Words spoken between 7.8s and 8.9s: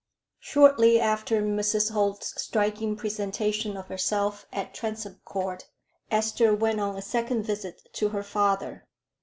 to her father.